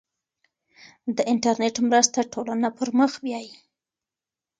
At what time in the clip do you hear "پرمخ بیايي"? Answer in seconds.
2.77-3.51